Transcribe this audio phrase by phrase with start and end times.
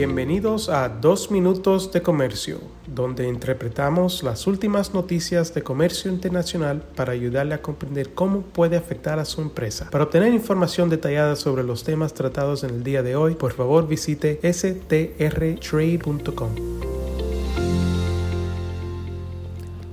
[0.00, 7.12] Bienvenidos a Dos Minutos de Comercio, donde interpretamos las últimas noticias de comercio internacional para
[7.12, 9.90] ayudarle a comprender cómo puede afectar a su empresa.
[9.90, 13.86] Para obtener información detallada sobre los temas tratados en el día de hoy, por favor
[13.86, 15.10] visite strtrade.com.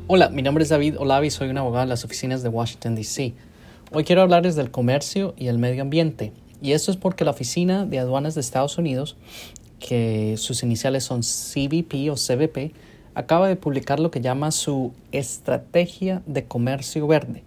[0.07, 3.33] Hola, mi nombre es David Olavi, soy un abogado en las oficinas de Washington, D.C.
[3.91, 6.31] Hoy quiero hablarles del comercio y el medio ambiente.
[6.61, 9.17] Y esto es porque la Oficina de Aduanas de Estados Unidos,
[9.79, 12.73] que sus iniciales son CBP o CBP,
[13.15, 17.43] acaba de publicar lo que llama su Estrategia de Comercio Verde.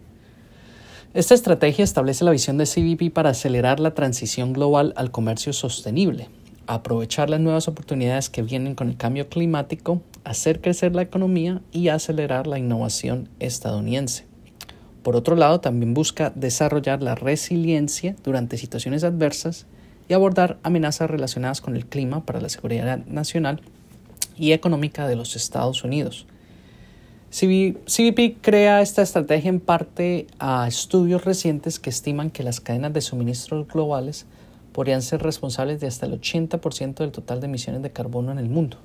[1.15, 6.29] Esta estrategia establece la visión de CBP para acelerar la transición global al comercio sostenible,
[6.67, 11.89] aprovechar las nuevas oportunidades que vienen con el cambio climático, hacer crecer la economía y
[11.89, 14.27] acelerar la innovación estadounidense.
[15.03, 19.67] Por otro lado, también busca desarrollar la resiliencia durante situaciones adversas
[20.11, 23.61] y abordar amenazas relacionadas con el clima para la seguridad nacional
[24.37, 26.27] y económica de los Estados Unidos.
[27.31, 33.03] CBP crea esta estrategia en parte a estudios recientes que estiman que las cadenas de
[33.03, 34.27] suministros globales
[34.73, 38.49] podrían ser responsables de hasta el 80% del total de emisiones de carbono en el
[38.49, 38.79] mundo.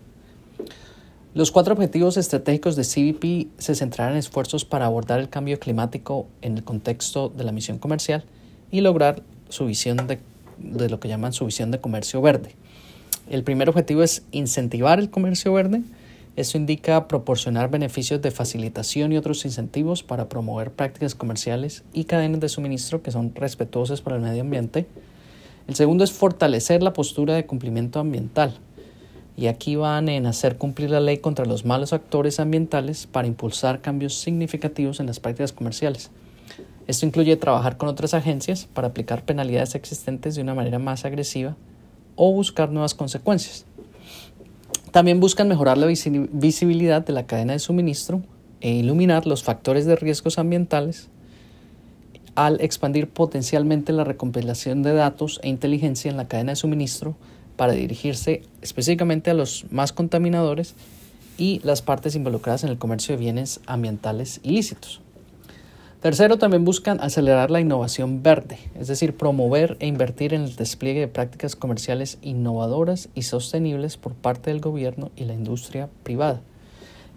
[1.34, 6.28] Los cuatro objetivos estratégicos de CBP se centrarán en esfuerzos para abordar el cambio climático
[6.44, 8.26] en el contexto de la misión comercial
[8.70, 10.20] y lograr su visión de,
[10.58, 12.52] de lo que llaman su visión de comercio verde.
[13.30, 15.82] El primer objetivo es incentivar el comercio verde.
[16.36, 22.42] Esto indica proporcionar beneficios de facilitación y otros incentivos para promover prácticas comerciales y cadenas
[22.42, 24.86] de suministro que son respetuosas para el medio ambiente.
[25.68, 28.60] El segundo es fortalecer la postura de cumplimiento ambiental
[29.38, 33.82] y aquí van en hacer cumplir la ley contra los malos actores ambientales para impulsar
[33.82, 36.12] cambios significativos en las prácticas comerciales.
[36.88, 41.56] Esto incluye trabajar con otras agencias para aplicar penalidades existentes de una manera más agresiva
[42.16, 43.66] o buscar nuevas consecuencias.
[44.92, 48.22] También buscan mejorar la visibilidad de la cadena de suministro
[48.62, 51.10] e iluminar los factores de riesgos ambientales
[52.36, 57.16] al expandir potencialmente la recompilación de datos e inteligencia en la cadena de suministro
[57.56, 60.76] para dirigirse específicamente a los más contaminadores
[61.38, 65.02] y las partes involucradas en el comercio de bienes ambientales ilícitos.
[66.06, 71.00] Tercero, también buscan acelerar la innovación verde, es decir, promover e invertir en el despliegue
[71.00, 76.42] de prácticas comerciales innovadoras y sostenibles por parte del gobierno y la industria privada.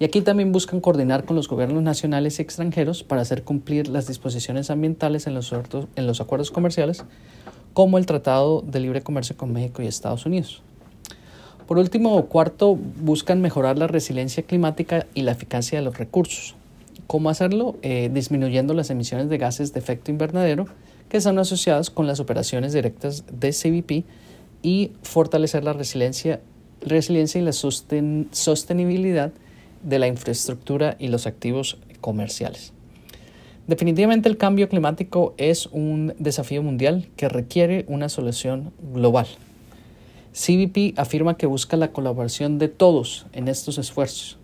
[0.00, 4.06] Y aquí también buscan coordinar con los gobiernos nacionales y extranjeros para hacer cumplir las
[4.06, 7.04] disposiciones ambientales en los, en los acuerdos comerciales
[7.74, 10.62] como el Tratado de Libre Comercio con México y Estados Unidos.
[11.66, 16.54] Por último, cuarto, buscan mejorar la resiliencia climática y la eficacia de los recursos.
[17.08, 17.76] ¿Cómo hacerlo?
[17.80, 20.66] Eh, disminuyendo las emisiones de gases de efecto invernadero
[21.08, 24.04] que son asociadas con las operaciones directas de CBP
[24.62, 26.42] y fortalecer la resiliencia,
[26.82, 29.32] resiliencia y la sostenibilidad
[29.82, 32.74] de la infraestructura y los activos comerciales.
[33.66, 39.28] Definitivamente el cambio climático es un desafío mundial que requiere una solución global.
[40.34, 44.38] CBP afirma que busca la colaboración de todos en estos esfuerzos.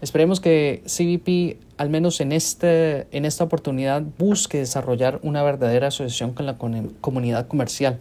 [0.00, 6.32] Esperemos que CBP, al menos en, este, en esta oportunidad, busque desarrollar una verdadera asociación
[6.32, 6.58] con la
[7.00, 7.98] comunidad comercial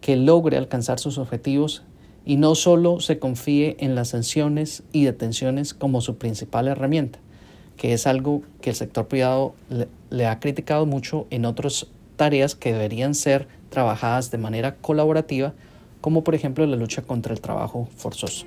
[0.00, 1.82] que logre alcanzar sus objetivos
[2.24, 7.18] y no solo se confíe en las sanciones y detenciones como su principal herramienta
[7.80, 9.54] que es algo que el sector privado
[10.10, 15.54] le, ha criticado mucho en otras tareas que deberían ser trabajadas de manera colaborativa,
[16.02, 18.44] como por ejemplo la lucha contra el trabajo forzoso.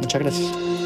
[0.00, 0.85] Muchas gracias.